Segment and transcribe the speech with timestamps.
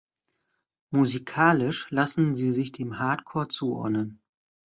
[0.89, 4.19] Musikalisch lassen sie sich dem Hardcore zuordnen.